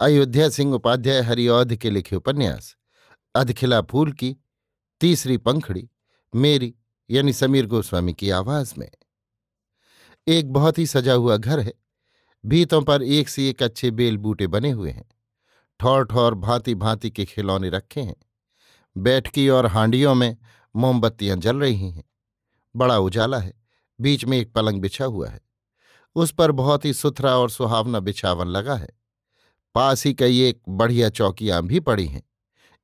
अयोध्या 0.00 0.48
सिंह 0.48 0.74
उपाध्याय 0.74 1.20
हरिऔध 1.20 1.76
के 1.76 1.90
लिखे 1.90 2.16
उपन्यास, 2.16 2.76
अधखिला 3.34 3.80
फूल 3.80 4.12
की, 4.12 4.36
तीसरी 5.00 5.36
पंखड़ी, 5.36 5.90
मेरी, 6.34 6.74
यानी 7.10 7.32
समीर 7.32 7.66
गोस्वामी 7.66 8.14
की 8.14 8.30
आवाज़ 8.30 8.74
में। 8.78 8.90
एक 10.28 10.52
बहुत 10.52 10.78
ही 10.78 10.86
सजा 10.86 11.12
हुआ 11.12 11.36
घर 11.36 11.60
है। 11.60 11.74
भीतों 12.46 12.82
पर 12.82 13.02
एक 13.02 13.28
से 13.28 13.50
एक 13.50 13.62
अच्छे 13.62 13.90
बेल 13.90 14.16
बूटे 14.16 14.46
बने 14.46 14.70
हुए 14.70 14.90
हैं। 14.90 15.08
ठौर 15.80 16.04
ठौर 16.04 16.34
भांति 16.34 16.74
भांति 16.74 17.10
के 17.10 17.24
खिलौने 17.24 17.68
रखे 17.68 18.00
हैं। 18.00 18.16
बैठकी 18.96 19.48
और 19.48 19.66
हांडियों 19.66 20.14
में 20.14 20.36
मोमबत्तियाँ 20.76 21.36
जल 21.36 21.56
रही 21.56 21.90
हैं। 21.90 22.04
बड़ा 22.76 22.98
उजाला 22.98 23.38
है। 23.38 23.52
बीच 24.00 24.24
में 24.24 24.38
एक 24.38 24.52
पलंग 24.52 24.80
बिछा 24.80 25.04
हुआ 25.04 25.28
है। 25.28 25.40
उस 26.14 26.32
पर 26.32 26.52
बहुत 26.52 26.84
ही 26.84 26.94
सुथरा 26.94 27.36
और 27.36 27.50
सुहावना 27.50 28.00
बिछावन 28.00 28.46
लगा 28.46 28.74
है। 28.74 28.99
पास 29.74 30.06
ही 30.06 30.14
कई 30.14 30.40
एक 30.40 30.62
बढ़िया 30.68 31.08
चौकियाँ 31.08 31.62
भी 31.62 31.80
पड़ी 31.80 32.06
हैं। 32.06 32.22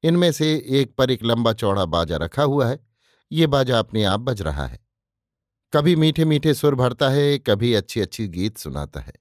इनमें 0.03 0.33
से 0.33 0.65
एक 0.69 0.95
पर 0.97 1.11
एक 1.11 1.25
लंबा 1.25 1.53
चौड़ा 1.53 1.85
बाजा 1.85 2.17
रखा 2.17 2.43
हुआ 2.43 2.67
है। 2.67 2.87
ये 3.33 3.47
बाजा 3.47 3.79
अपने 3.79 4.05
आप 4.05 4.21
बज 4.21 4.43
रहा 4.43 4.67
है। 4.67 4.87
कभी 5.73 5.97
मीठे 5.97 6.25
मीठे 6.25 6.55
सुर 6.55 6.75
भरता 6.75 7.09
है, 7.09 7.39
कभी 7.39 7.75
अच्छी 7.75 8.01
अच्छी 8.01 8.29
गीत 8.29 8.59
सुनाता 8.59 9.01
है। 9.01 9.13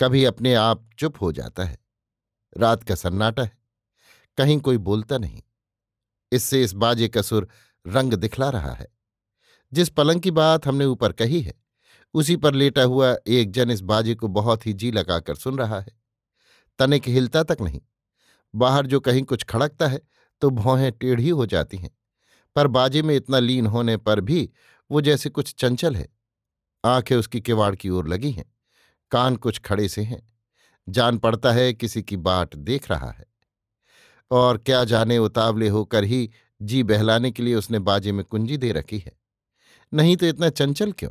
कभी 0.00 0.24
अपने 0.24 0.54
आप 0.54 0.90
चुप 0.98 1.14
हो 1.20 1.32
जाता 1.32 1.64
है। 1.64 1.78
रात 2.56 2.82
का 2.82 2.94
सन्नाटा 2.94 3.42
है। 3.42 3.58
कहीं 4.38 4.60
कोई 4.60 4.78
बोलता 4.78 5.18
नहीं। 5.18 5.42
इससे 6.32 6.62
इस 6.62 6.72
बाजे 6.72 7.08
का 7.08 7.22
सुर 7.22 7.48
रंग 7.86 8.14
दिखला 8.14 8.50
रहा 8.50 8.72
है। 8.72 8.88
जिस 9.72 9.88
पलंग 9.88 10.20
की 10.20 10.30
बात 10.30 10.66
हमने 10.66 10.84
ऊपर 10.84 11.12
कही 11.12 11.40
है, 11.40 11.54
उसी 12.14 12.36
पर 12.36 12.54
लेटा 12.54 12.82
हुआ 12.82 13.16
एक 13.26 13.52
जन 13.52 13.70
इस 13.70 13.80
बाजे 13.80 14.14
को 14.14 14.28
बहुत 14.28 14.66
ही 14.66 14.72
जी 14.72 14.90
लगाकर 14.90 15.34
सुन 15.34 15.58
रहा 15.58 15.80
है। 15.80 15.99
तनिक 16.80 17.08
हिलता 17.08 17.42
तक 17.42 17.56
नहीं। 17.60 17.80
बाहर 18.54 18.86
जो 18.86 19.00
कहीं 19.00 19.22
कुछ 19.22 19.44
खड़कता 19.44 19.88
है 19.88 20.00
तो 20.40 20.50
भौहें 20.50 20.92
टेढ़ी 20.92 21.28
हो 21.28 21.46
जाती 21.46 21.76
हैं। 21.76 21.90
पर 22.56 22.66
बाजे 22.66 23.02
में 23.02 23.16
इतना 23.16 23.38
लीन 23.38 23.66
होने 23.66 23.96
पर 23.96 24.20
भी 24.20 24.50
वो 24.90 25.00
जैसे 25.00 25.30
कुछ 25.30 25.54
चंचल 25.54 25.96
है। 25.96 26.08
आँखें 26.84 27.16
उसकी 27.16 27.40
किवाड़ 27.40 27.74
की 27.76 27.88
ओर 27.88 28.08
लगी 28.08 28.30
हैं। 28.30 28.54
कान 29.10 29.36
कुछ 29.36 29.58
खड़े 29.58 29.88
से 29.88 30.02
हैं। 30.02 30.32
जान 30.88 31.18
पड़ता 31.18 31.52
है 31.52 31.72
किसी 31.72 32.02
की 32.02 32.16
बाट 32.16 32.56
देख 32.56 32.90
रहा 32.90 33.10
है। 33.10 33.26
और 34.30 34.58
क्या 34.58 34.84
जाने 34.84 35.18
उतावले 35.18 35.68
होकर 35.68 36.04
ही 36.04 36.30
जी 36.62 36.82
बहलाने 36.82 37.30
के 37.30 37.42
लिए 37.42 37.54
उसने 37.54 37.78
बाजे 37.78 38.12
में 38.12 38.24
कुंजी 38.24 38.56
दे 38.56 38.72
रखी 38.72 38.98
है। 38.98 39.12
नहीं 39.94 40.16
तो 40.16 40.26
इतना 40.26 40.48
चंचल 40.48 40.92
क्यों? 40.92 41.10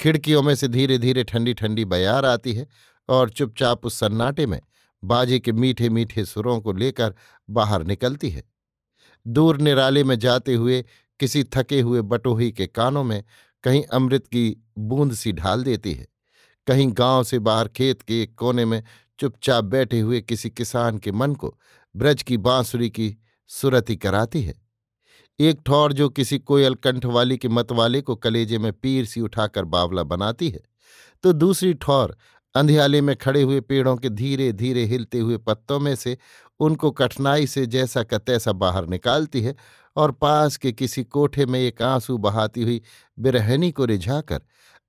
खिड़कियों 0.00 0.42
में 0.42 0.54
से 0.54 0.68
धीरे 0.68 0.98
धीरे 0.98 1.24
ठंडी 1.24 1.54
ठंडी 1.54 1.84
बयार 1.84 2.24
आती 2.24 2.52
है 2.52 2.66
और 3.08 3.30
चुपचाप 3.30 3.86
उस 3.86 3.98
सन्नाटे 3.98 4.46
में 4.46 4.60
बाजे 5.02 5.38
के 5.38 5.52
मीठे 5.52 5.88
मीठे 5.88 6.24
सुरों 6.24 6.60
को 6.60 6.72
लेकर 6.72 7.14
बाहर 7.50 7.84
निकलती 7.84 8.30
है। 8.30 8.42
दूर 9.26 9.60
निराले 9.60 10.04
में 10.04 10.18
जाते 10.18 10.54
हुए, 10.54 10.84
किसी 11.20 11.44
थके 11.44 11.80
हुए 11.80 12.00
बटोही 12.02 12.50
के 12.52 12.66
कानों 12.66 13.04
में 13.04 13.22
कहीं 13.64 13.82
अमृत 13.84 14.26
की 14.26 14.56
बूंद 14.78 15.12
सी 15.14 15.32
ढाल 15.32 15.62
देती 15.64 15.92
है। 15.92 16.06
कहीं 16.66 16.88
गाँव 16.92 17.24
से 17.24 17.38
बाहर 17.38 17.68
खेत 17.68 18.02
के 18.02 18.22
एक 18.22 18.34
कोने 18.34 18.64
में 18.64 18.82
चुपचाप 19.18 19.64
बैठे 19.64 20.00
हुए 20.00 20.20
किसी 20.20 20.50
किसान 20.50 20.98
के 20.98 21.12
मन 21.12 21.34
को 21.34 21.54
ब्रज 21.94 22.22
की 22.22 22.36
बांसुरी 22.36 22.90
की 22.90 23.16
सुरती 23.50 23.96
कराती 23.96 24.42
है। 24.42 24.54
एक 25.40 25.60
ठौर 25.66 25.92
जो 25.92 26.08
किसी 26.08 26.38
कोयल 26.38 26.74
कंठ 26.74 27.04
वाली 27.06 27.36
के 27.38 27.48
मतवाले 27.48 28.00
को 28.00 28.16
कलेजे 28.16 28.58
में 28.58 28.72
पीर 28.72 29.04
सी 29.04 29.20
उठाकर 29.20 29.64
बावला 29.64 30.02
बनाती 30.02 30.48
है 30.50 30.62
तो 31.24 31.32
दूसरी 31.32 31.74
ठौर 31.74 32.16
अंधियाले 32.54 33.00
में 33.00 33.16
खड़े 33.16 33.42
हुए 33.42 33.60
पेड़ों 33.60 33.96
के 33.96 34.08
धीरे 34.08 34.52
धीरे 34.52 34.84
हिलते 34.84 35.18
हुए 35.18 35.36
पत्तों 35.38 35.80
में 35.80 35.94
से 35.96 36.16
उनको 36.60 36.90
कठिनाई 36.90 37.46
से 37.46 37.66
जैसा 37.66 38.02
का 38.02 38.18
तैसा 38.18 38.52
बाहर 38.52 38.86
निकालती 38.86 39.42
है 39.42 39.54
और 39.96 40.12
पास 40.12 40.56
के 40.56 40.72
किसी 40.72 41.04
कोठे 41.04 41.46
में 41.46 41.60
एक 41.60 41.82
आँसू 41.82 42.18
बहाती 42.18 42.62
हुई 42.62 42.82
बिरहनी 43.18 43.70
को 43.72 43.84
रिझाकर 43.84 44.40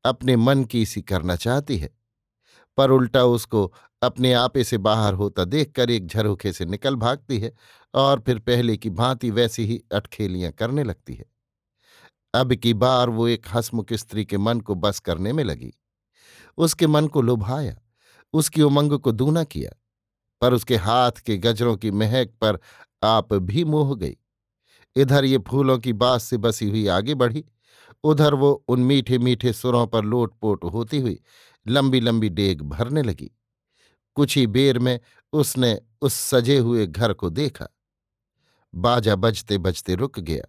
अपने 0.06 0.36
मन 0.36 0.64
की 0.64 0.82
इसी 0.82 1.02
करना 1.02 1.36
चाहती 1.36 1.78
है। 1.78 1.90
पर 2.78 2.92
उल्टा 2.92 3.24
उसको 3.26 3.74
अपने 4.04 4.34
आपे 4.34 4.64
से 4.64 4.78
बाहर 4.78 5.14
होता 5.14 5.46
देखकर 5.46 5.90
एक 5.90 6.08
झरोखे 6.08 6.54
से 6.54 6.66
निकल 6.66 6.96
भागती 6.96 7.40
है 7.40 7.54
और 7.94 8.20
फिर 8.20 8.40
पहले 8.40 8.78
की 8.78 8.90
भांति 8.90 9.32
वैसी 9.32 9.66
ही 9.66 9.82
अटखेलियाँ 9.94 10.52
करने 10.52 10.84
लगती 10.84 11.14
है। 11.16 11.26
अब 12.34 12.54
की 12.54 12.74
बार 12.74 13.10
वो 13.10 13.28
एक 13.28 13.46
हसमुख 13.54 13.94
स्त्री 13.94 14.26
के 14.26 14.38
मन 14.38 14.60
को 14.60 14.76
बस 14.76 15.00
करने 15.00 15.34
में 15.34 15.44
लगी। 15.44 15.74
उसके 16.58 16.88
मन 16.88 17.08
को 17.08 17.22
लुभाया, 17.22 17.76
उसकी 18.34 18.62
उमंग 18.62 19.00
को 19.00 19.12
दूना 19.12 19.44
किया, 19.44 19.72
पर 20.42 20.54
उसके 20.54 20.76
हाथ 20.76 21.12
के 21.12 21.38
गजरों 21.38 21.76
की 21.78 21.92
महक 21.92 22.34
पर 22.42 22.60
आप 23.04 23.34
भी 23.34 23.64
मोह 23.64 23.96
गई। 23.96 24.18
इधर 24.96 25.26
ये 25.26 25.38
फूलों 25.38 25.78
की 25.80 25.94
बात 25.94 26.22
से 26.22 26.38
बसी 26.38 26.70
हुई 26.70 26.88
आगे 26.88 27.14
बढ़ी, 27.14 27.46
उधर 28.04 28.34
वो 28.34 28.52
उन 28.68 28.80
मीठे 28.80 29.18
मीठे 29.18 29.54
सुरों 29.54 29.88
पर 29.88 30.04
लोटपोट 30.04 30.64
होती 30.64 31.00
हुई 31.00 31.20
लंबी 31.68 32.00
लंबी 32.00 32.30
डेग 32.30 32.62
भरने 32.62 33.02
लगी। 33.02 33.32
कुछ 34.16 34.38
ही 34.38 34.48
बेर 34.48 34.80
में 34.80 35.00
उसने 35.34 35.82
उस 36.02 36.14
सजे 36.14 36.58
हुए 36.58 36.86
घर 36.88 37.14
को 37.14 37.30
देखा। 37.30 37.68
बाजा 38.76 39.16
बजते 39.16 39.58
बजते 39.58 39.96
रुक 39.96 40.20
गया। 40.20 40.44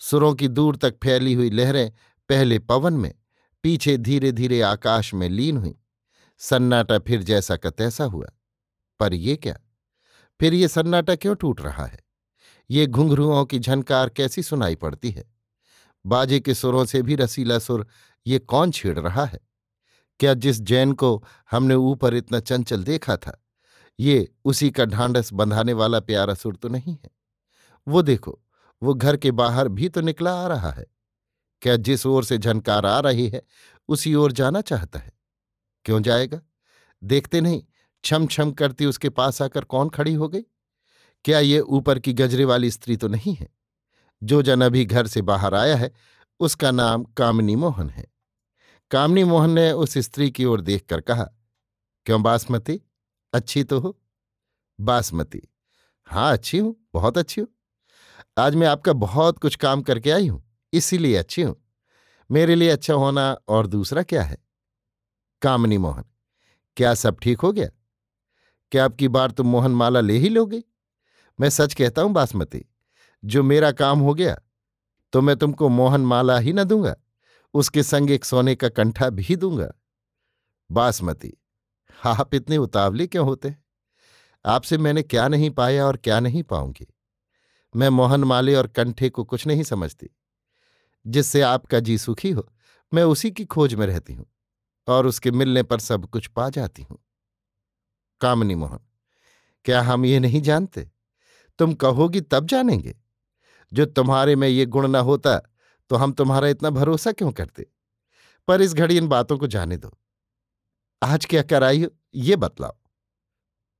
सुरों 0.00 0.34
की 0.34 0.48
दूर 0.48 0.76
तक 0.76 0.98
फैली 1.02 1.32
हुई 1.34 1.50
लहरें 1.50 1.92
पहले 2.28 2.58
पवन 2.58 2.92
में 2.92 3.14
पीछे 3.62 3.96
धीरे 3.96 4.32
धीरे 4.32 4.60
आकाश 4.60 5.14
में 5.14 5.28
लीन 5.28 5.56
हुई। 5.56 5.78
सन्नाटा 6.38 6.98
फिर 6.98 7.22
जैसा 7.22 7.56
का 7.56 7.70
तैसा 7.70 8.04
हुआ। 8.04 8.26
पर 9.00 9.14
ये 9.14 9.36
क्या? 9.36 9.58
फिर 10.40 10.54
ये 10.54 10.68
सन्नाटा 10.68 11.14
क्यों 11.14 11.34
टूट 11.34 11.60
रहा 11.60 11.86
है? 11.86 12.00
ये 12.70 12.86
घुंघरुओं 12.86 13.44
की 13.44 13.58
झनकार 13.58 14.08
कैसी 14.08 14.42
सुनाई 14.42 14.74
पड़ती 14.74 15.10
है? 15.10 15.24
बाजे 16.06 16.40
के 16.40 16.54
सुरों 16.54 16.84
से 16.84 17.02
भी 17.02 17.14
रसीला 17.14 17.58
सुर 17.58 17.86
ये 18.26 18.38
कौन 18.38 18.70
छेड़ 18.70 18.98
रहा 18.98 19.24
है? 19.24 19.40
क्या 20.20 20.34
जिस 20.34 20.60
जैन 20.60 20.92
को 20.92 21.24
हमने 21.50 21.74
ऊपर 21.74 22.14
इतना 22.14 22.40
चंचल 22.40 22.84
देखा 22.84 23.16
था, 23.16 23.44
ये 24.00 24.32
उसी 24.44 24.70
का 24.70 24.84
ढांढस 24.84 25.32
बंधाने 25.32 25.72
वाला 25.72 26.00
प्यारा 26.00 26.34
सुर 26.34 26.56
तो 26.56 26.68
नहीं 26.68 26.92
है? 26.92 27.10
वो 27.88 28.02
देखो, 28.02 28.40
वो 28.82 28.94
घर 28.94 29.16
के 29.16 29.30
बाहर 29.30 29.68
भी 29.68 29.88
तो 29.88 30.00
निकला 30.00 30.44
आ 30.44 30.46
रहा 30.46 30.70
है। 30.70 30.86
क्या 31.62 31.76
जिस 31.76 32.06
ओर 32.06 32.24
से 32.24 32.38
झनकार 32.38 32.86
आ 32.86 33.00
रही 33.00 33.28
है, 33.28 33.42
उसी 33.88 34.14
ओर 34.14 34.32
जाना 34.32 34.60
चाहता 34.60 34.98
है? 34.98 35.12
क्यों 35.84 36.02
जाएगा? 36.02 36.40
देखते 37.04 37.40
नहीं 37.40 37.62
छम 38.04 38.26
छम 38.26 38.52
करती 38.52 38.86
उसके 38.86 39.08
पास 39.08 39.42
आकर 39.42 39.64
कौन 39.64 39.88
खड़ी 39.88 40.14
हो 40.14 40.28
गई? 40.28 40.40
क्या 41.24 41.38
ये 41.38 41.60
ऊपर 41.60 41.98
की 41.98 42.12
गजरे 42.12 42.44
वाली 42.44 42.70
स्त्री 42.70 42.96
तो 42.96 43.08
नहीं 43.08 43.34
है? 43.34 43.48
जो 44.22 44.42
जन 44.42 44.60
अभी 44.60 44.84
घर 44.84 45.06
से 45.06 45.22
बाहर 45.22 45.54
आया 45.54 45.76
है, 45.76 45.92
उसका 46.40 46.70
नाम 46.70 47.04
कामिनी 47.04 47.56
मोहन 47.56 47.90
है। 47.90 48.06
कामनी 48.90 49.24
मोहन 49.24 49.50
ने 49.50 49.72
उस 49.72 49.98
स्त्री 49.98 50.30
की 50.30 50.44
ओर 50.44 50.60
देखकर 50.60 51.00
कहा, 51.00 51.24
क्यों 52.06 52.22
बासमती? 52.22 52.80
अच्छी 53.32 53.64
तो 53.64 53.80
हो? 53.80 54.00
बासमती? 54.80 55.42
हाँ 56.04 56.32
अच्छी 56.32 56.58
हूँ, 56.58 56.88
बहुत 56.94 57.18
अच्छी 57.18 57.40
हूँ। 57.40 57.48
आज 58.38 58.54
मैं 58.54 58.66
आपका 58.66 58.92
बहुत 58.92 59.38
कुछ 59.38 59.56
काम 59.56 59.82
करके 59.82 60.10
आई 60.10 60.26
हूँ। 60.26 60.49
इसीलिए 60.72 61.16
अच्छी 61.16 61.42
हूँ। 61.42 61.56
मेरे 62.30 62.54
लिए 62.54 62.70
अच्छा 62.70 62.94
होना 62.94 63.30
और 63.48 63.66
दूसरा 63.66 64.02
क्या 64.02 64.22
है? 64.22 64.36
कामनी 65.42 65.78
मोहन, 65.78 66.04
क्या 66.76 66.94
सब 66.94 67.18
ठीक 67.22 67.40
हो 67.40 67.52
गया? 67.52 67.68
क्या 68.72 68.84
अब 68.84 68.94
की 68.94 69.08
बार 69.08 69.30
तुम 69.30 69.46
मोहन 69.46 69.72
माला 69.72 70.00
ले 70.00 70.16
ही 70.16 70.28
लोगे? 70.28 70.62
मैं 71.38 71.48
सच 71.50 71.74
कहता 71.74 72.02
हूँ 72.02 72.12
बासमती, 72.12 72.64
जो 73.22 73.42
मेरा 73.42 73.72
काम 73.72 74.00
हो 74.00 74.14
गया 74.14 74.36
तो 75.12 75.20
मैं 75.20 75.36
तुमको 75.36 75.68
मोहन 75.68 76.00
माला 76.00 76.38
ही 76.38 76.52
न 76.52 76.64
दूँगा, 76.64 76.94
उसके 77.54 77.82
संग 77.82 78.10
एक 78.10 78.24
सोने 78.24 78.54
का 78.54 78.68
कंठा 78.68 79.08
भी 79.10 79.36
दूँगा। 79.36 79.70
बासमती, 80.70 81.32
आप 82.06 82.34
इतने 82.34 82.56
उतावले 82.56 83.06
क्यों 83.06 83.24
होते 83.26 83.48
हैं? 83.48 83.62
आपसे 84.44 84.78
मैंने 84.78 85.02
क्या 85.02 85.26
नहीं 85.28 85.50
पाया 85.50 85.86
और 85.86 85.96
क्या 85.96 86.20
नहीं 86.20 86.42
पाऊँगी? 86.42 86.86
मैं 87.74 87.88
मोहन 87.88 88.24
माले 88.24 88.54
और 88.54 88.66
कंठे 88.66 89.10
को 89.10 89.24
कुछ 89.24 89.46
नहीं 89.46 89.62
समझती। 89.62 90.08
जिससे 91.06 91.40
आपका 91.42 91.80
जी 91.80 91.98
सुखी 91.98 92.30
हो, 92.30 92.46
मैं 92.92 93.02
उसी 93.02 93.30
की 93.30 93.44
खोज 93.44 93.74
में 93.74 93.86
रहती 93.86 94.12
हूँ 94.12 94.26
और 94.88 95.06
उसके 95.06 95.30
मिलने 95.30 95.62
पर 95.62 95.80
सब 95.80 96.06
कुछ 96.06 96.26
पा 96.26 96.48
जाती 96.50 96.82
हूँ। 96.82 96.98
कामनी 98.20 98.54
मोहन, 98.54 98.78
क्या 99.64 99.82
हम 99.82 100.04
ये 100.04 100.18
नहीं 100.20 100.40
जानते? 100.42 100.90
तुम 101.58 101.74
कहोगी 101.74 102.20
तब 102.20 102.46
जानेंगे। 102.46 102.94
जो 103.72 103.86
तुम्हारे 103.86 104.36
में 104.36 104.48
ये 104.48 104.66
गुण 104.66 104.88
न 104.88 104.96
होता 104.96 105.38
तो 105.90 105.96
हम 105.96 106.12
तुम्हारा 106.12 106.48
इतना 106.48 106.70
भरोसा 106.70 107.12
क्यों 107.12 107.32
करते? 107.32 107.66
पर 108.48 108.62
इस 108.62 108.74
घड़ी 108.74 108.96
इन 108.96 109.08
बातों 109.08 109.38
को 109.38 109.46
जाने 109.46 109.76
दो। 109.76 109.90
आज 111.02 111.24
क्या 111.26 111.42
कराई 111.42 111.82
हो, 111.84 111.90
ये 112.14 112.36
बतलाओ। 112.36 112.76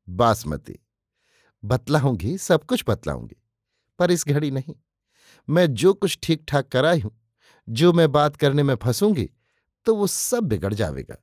बासमती, 0.08 0.78
बतलाऊँगी, 1.62 2.37
सब 2.38 2.64
कुछ 2.64 2.84
बतलाऊँगी, 2.88 3.37
पर 3.99 4.11
इस 4.11 4.26
घड़ी 4.28 4.50
नहीं। 4.50 4.75
मैं 5.50 5.67
जो 5.75 5.93
कुछ 5.94 6.19
ठीक 6.23 6.44
ठाक 6.49 6.69
कराई 6.69 7.00
हूँ, 7.00 7.12
जो 7.69 7.93
मैं 7.93 8.11
बात 8.12 8.37
करने 8.37 8.62
में 8.62 8.75
फंसूँगी 8.75 9.29
तो 9.87 9.94
वो 9.97 10.06
सब 10.06 10.44
बिगड़ 10.44 10.73
जाएगा 10.75 11.17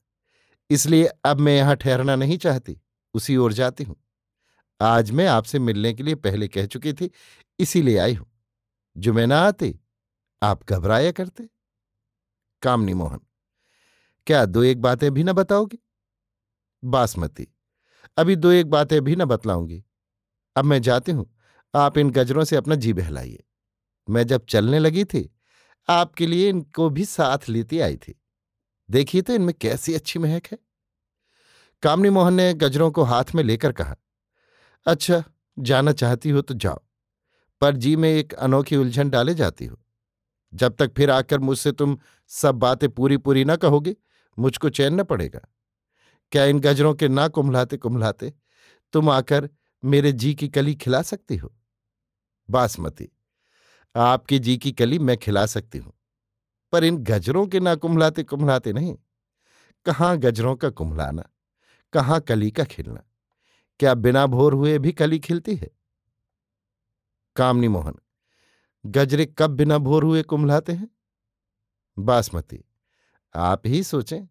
इसलिए 0.70 1.10
अब 1.26 1.40
मैं 1.40 1.56
यहाँ 1.58 1.76
ठहरना 1.76 2.16
नहीं 2.16 2.38
चाहती, 2.38 2.78
उसी 3.14 3.36
ओर 3.38 3.54
जाती 3.54 3.84
हूँ। 3.84 3.96
आज 4.80 5.12
मैं 5.12 5.28
आपसे 5.28 5.60
मिलने 5.60 5.94
के 5.94 6.04
लिए 6.04 6.16
पहले 6.16 6.48
कह 6.48 6.66
चुकी 6.66 6.94
थी, 6.94 7.10
इसीलिए 7.60 7.98
आई 7.98 8.14
हूँ। 8.14 8.28
जो 8.96 9.14
मैं 9.14 9.26
ना 9.28 9.40
आती, 9.40 9.74
आप 10.42 10.70
घबराया 10.70 11.12
करते। 11.12 11.48
कामनी 12.64 12.94
मोहन, 12.94 13.20
क्या 14.28 14.46
दो 14.46 14.64
एक 14.64 14.82
बातें 14.82 15.10
भी 15.14 15.24
न 15.24 15.34
बताओगी? 15.34 15.80
बासमती, 16.84 17.48
अभी 18.18 18.36
दो 18.36 18.52
एक 18.52 18.70
बातें 18.70 19.02
भी 19.02 19.16
न 19.16 19.26
बतलाऊँगी। 19.26 19.84
अब 20.56 20.66
मैं 20.66 20.82
जाती 20.82 21.12
हूँ, 21.12 21.30
आप 21.74 21.98
इन 21.98 22.10
गजरों 22.12 22.44
से 22.44 22.56
अपना 22.56 22.76
जी 22.76 22.94
बहलाइए। 22.94 23.44
मैं 24.08 24.26
जब 24.28 24.46
चलने 24.46 24.80
लगी 24.80 25.04
थी, 25.06 25.30
आपके 25.88 26.28
लिए 26.28 26.50
इनको 26.50 26.90
भी 26.90 27.06
साथ 27.06 27.50
लेती 27.50 27.80
आई 27.80 27.98
थी। 27.98 28.20
देखिए 28.90 29.22
तो 29.22 29.34
इनमें 29.34 29.54
कैसी 29.54 29.94
अच्छी 29.94 30.20
महक 30.20 30.48
है। 30.52 30.58
कामनी 31.84 32.10
मोहन 32.10 32.34
ने 32.34 32.54
गजरों 32.54 32.92
को 32.92 33.04
हाथ 33.04 33.34
में 33.36 33.44
लेकर 33.44 33.72
कहा 33.72 33.96
अच्छा 34.86 35.24
जाना 35.58 35.92
चाहती 35.92 36.30
हो 36.30 36.42
तो 36.42 36.54
जाओ, 36.54 36.80
पर 37.62 37.76
जी 37.76 37.96
में 37.96 38.10
एक 38.10 38.34
अनोखी 38.34 38.76
उलझन 38.76 39.10
डाले 39.10 39.34
जाती 39.34 39.66
हो। 39.66 39.78
जब 40.54 40.76
तक 40.76 40.94
फिर 40.94 41.12
आकर 41.12 41.40
मुझसे 41.40 41.72
तुम 41.72 41.98
सब 42.32 42.56
बातें 42.56 42.90
पूरी 42.90 43.18
पूरी 43.18 43.44
ना 43.46 43.56
कहोगे, 43.56 43.96
मुझको 44.38 44.70
चैन 44.70 45.00
न 45.00 45.04
पड़ेगा। 45.04 45.40
क्या 46.32 46.46
इन 46.46 46.60
गजरों 46.60 46.94
के 46.96 47.08
ना 47.08 47.28
कुम्हलाते 47.28 47.78
कुम्हलाते 47.78 48.34
तुम 48.94 49.10
आकर 49.10 49.50
मेरे 49.84 50.12
जी 50.12 50.34
की 50.36 50.48
कली 50.50 50.76
खिला 50.76 51.02
सकती 51.02 51.38
हो? 51.38 51.54
बासमती 52.50 53.10
आपकी 53.96 54.40
जी 54.40 54.58
की 54.58 54.72
कली 54.72 55.00
मैं 55.00 55.18
खिला 55.18 55.46
सकती 55.46 55.78
हूँ। 55.78 55.94
पर 56.74 56.84
इन 56.84 56.98
गजरों 56.98 57.46
के 57.48 57.60
ना 57.60 57.76
कुंभलाते 57.76 58.24
कुंभलाते 58.24 58.74
नहीं। 58.74 58.96
कहाँ 59.86 60.18
गजरों 60.18 60.56
का 60.56 60.70
कुंभलाना 60.70 61.24
कहाँ 61.94 62.20
कली 62.22 62.52
का 62.52 62.64
खिलना? 62.64 63.04
क्या 63.80 63.94
बिना 63.94 64.26
भोर 64.26 64.54
हुए 64.54 64.78
भी 64.80 64.92
कली 64.92 65.20
खिलती 65.20 65.56
है? 65.56 65.70
कामनी 67.36 67.68
मोहन, 67.68 67.96
गजरे 68.86 69.26
कब 69.38 69.50
बिना 69.50 69.78
भोर 69.78 70.04
हुए 70.04 70.24
कुंभलाते 70.24 70.74
हैं? 70.74 70.90
बासमती, 71.98 72.64
आप 73.36 73.68
ही 73.68 73.84
सोचें। 73.84 74.28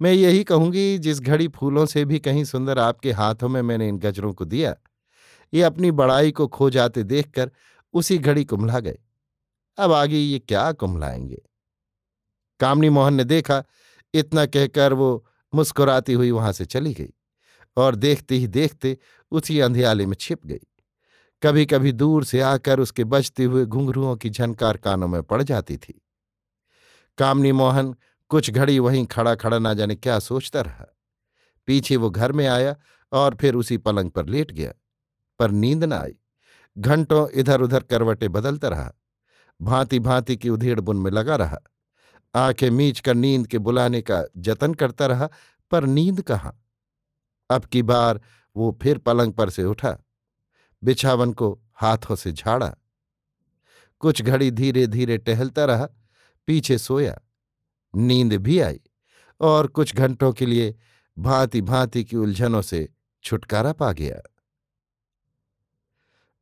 मैं 0.00 0.12
यही 0.12 0.44
कहूँगी, 0.44 0.98
जिस 0.98 1.20
घड़ी 1.20 1.48
फूलों 1.48 1.86
से 1.86 2.04
भी 2.04 2.18
कहीं 2.18 2.44
सुंदर 2.44 2.78
आपके 2.78 3.12
हाथों 3.12 3.48
में 3.48 3.60
मैंने 3.62 3.88
इन 3.88 3.98
गजरों 3.98 4.32
को 4.34 4.44
दिया, 4.44 4.74
ये 5.52 5.62
अपनी 5.62 5.90
बड़ाई 5.90 6.32
को 6.32 6.46
खो 6.48 6.70
जाते 6.70 7.02
देखकर 7.02 7.50
उसी 7.96 8.18
घड़ी 8.18 8.44
कुम्हला 8.44 8.80
गए। 8.80 8.98
अब 9.78 9.92
आगे 9.92 10.16
ये 10.16 10.38
क्या 10.38 10.72
कुंभलाएँगे? 10.72 11.42
कामनी 12.60 12.88
मोहन 12.88 13.14
ने 13.14 13.24
देखा, 13.24 13.64
इतना 14.14 14.46
कहकर 14.46 14.92
वो 14.92 15.26
मुस्कुराती 15.54 16.12
हुई 16.12 16.30
वहाँ 16.30 16.52
से 16.52 16.64
चली 16.64 16.94
गई 16.94 17.12
और 17.76 17.94
देखते 17.94 18.34
ही 18.34 18.46
देखते 18.46 18.98
उसी 19.30 19.60
अंधियाले 19.60 20.06
में 20.06 20.16
छिप 20.20 20.46
गई। 20.46 20.60
कभी 21.42 21.66
कभी 21.66 21.92
दूर 21.92 22.24
से 22.24 22.40
आकर 22.40 22.80
उसके 22.80 23.04
बजते 23.04 23.44
हुए 23.44 23.64
घुंघरुओं 23.66 24.16
की 24.16 24.30
झनकार 24.30 24.76
कानों 24.76 25.08
में 25.08 25.22
पड़ 25.22 25.42
जाती 25.42 25.76
थी। 25.76 26.02
कामनी 27.18 27.52
मोहन 27.52 27.94
कुछ 28.28 28.50
घड़ी 28.50 28.78
वहीं 28.78 29.06
खड़ा 29.06 29.34
खड़ा 29.34 29.58
ना 29.58 29.74
जाने 29.74 29.94
क्या 29.94 30.18
सोचता 30.18 30.60
रहा। 30.60 30.86
पीछे 31.66 31.96
वो 31.96 32.10
घर 32.10 32.32
में 32.32 32.46
आया 32.46 32.76
और 33.12 33.34
फिर 33.34 33.54
उसी 33.54 33.78
पलंग 33.78 34.10
पर 34.10 34.26
लेट 34.26 34.52
गया, 34.52 34.72
पर 35.38 35.50
नींद 35.50 35.84
न 35.84 35.92
आई। 35.92 36.16
घंटों 36.78 37.28
इधर 37.28 37.60
उधर 37.60 37.82
करवटे 37.82 38.28
बदलता 38.28 38.68
रहा। 38.68 38.92
भांति 39.62 39.98
भांति 39.98 40.36
की 40.36 40.48
उधेड़ 40.48 40.80
बुन 40.80 40.96
में 40.96 41.10
लगा 41.10 41.36
रहा। 41.36 41.58
आँखें 42.34 42.70
मीच 42.70 43.00
कर 43.00 43.14
नींद 43.14 43.46
के 43.46 43.58
बुलाने 43.58 44.02
का 44.02 44.24
जतन 44.36 44.74
करता 44.74 45.06
रहा, 45.06 45.28
पर 45.70 45.84
नींद 45.84 46.22
कहाँ? 46.22 46.62
अब 47.50 47.64
की 47.64 47.82
बार 47.82 48.20
वो 48.56 48.78
फिर 48.82 48.98
पलंग 48.98 49.32
पर 49.32 49.50
से 49.50 49.64
उठा। 49.64 49.98
बिछावन 50.84 51.32
को 51.32 51.60
हाथों 51.74 52.16
से 52.16 52.32
झाड़ा। 52.32 52.74
कुछ 53.98 54.22
घड़ी 54.22 54.50
धीरे 54.50 54.86
धीरे 54.86 55.18
टहलता 55.18 55.64
रहा, 55.64 55.88
पीछे 56.46 56.78
सोया। 56.78 57.18
नींद 57.96 58.32
भी 58.32 58.60
आई, 58.60 58.80
और 59.40 59.66
कुछ 59.66 59.96
घंटों 59.96 60.32
के 60.32 60.46
लिए 60.46 60.76
भांति 61.18 61.62
भांति 61.62 62.04
की 62.04 62.16
उलझनों 62.16 62.62
से 62.62 62.88
छुटकारा 63.22 63.72
पा 63.72 63.92
गया। 63.92 64.35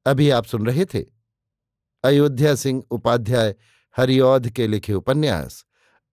अभी 0.06 0.30
आप 0.30 0.44
सुन 0.44 0.66
रहे 0.66 0.84
थे 0.84 1.04
अयोध्या 2.04 2.54
सिंह 2.54 2.84
उपाध्याय 2.90 3.54
हरिऔध 3.96 4.50
के 4.50 4.66
लिखे 4.66 4.94
उपन्यास, 4.94 5.64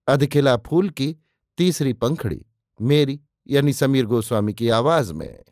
अधखिला 0.06 0.56
फूल 0.56 0.90
की 0.90 1.16
तीसरी 1.58 1.92
पंखड़ी, 1.92 2.46
मेरी 2.80 3.20
यानी 3.46 3.72
समीर 3.72 4.06
गोस्वामी 4.06 4.54
की 4.54 4.68
आवाज़ 4.68 5.12
में। 5.12 5.44